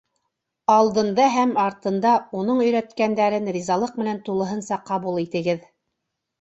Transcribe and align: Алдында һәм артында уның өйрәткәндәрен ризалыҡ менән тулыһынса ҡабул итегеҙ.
Алдында 0.75 1.27
һәм 1.35 1.51
артында 1.65 2.15
уның 2.41 2.65
өйрәткәндәрен 2.65 3.53
ризалыҡ 3.59 4.03
менән 4.03 4.21
тулыһынса 4.31 4.83
ҡабул 4.91 5.25
итегеҙ. 5.29 5.65